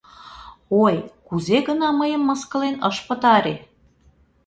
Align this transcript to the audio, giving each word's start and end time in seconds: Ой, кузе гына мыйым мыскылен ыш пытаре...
Ой, 0.83 0.95
кузе 1.27 1.57
гына 1.67 1.89
мыйым 1.99 2.21
мыскылен 2.27 2.75
ыш 2.89 2.97
пытаре... 3.07 3.55